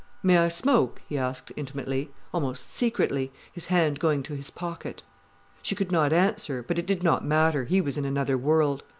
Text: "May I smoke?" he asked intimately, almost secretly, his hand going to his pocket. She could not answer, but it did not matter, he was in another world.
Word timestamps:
"May 0.23 0.39
I 0.39 0.47
smoke?" 0.47 0.99
he 1.07 1.15
asked 1.15 1.51
intimately, 1.55 2.09
almost 2.33 2.73
secretly, 2.73 3.31
his 3.53 3.67
hand 3.67 3.99
going 3.99 4.23
to 4.23 4.33
his 4.35 4.49
pocket. 4.49 5.03
She 5.61 5.75
could 5.75 5.91
not 5.91 6.11
answer, 6.11 6.65
but 6.67 6.79
it 6.79 6.87
did 6.87 7.03
not 7.03 7.23
matter, 7.23 7.65
he 7.65 7.81
was 7.81 7.99
in 7.99 8.05
another 8.05 8.35
world. 8.35 8.81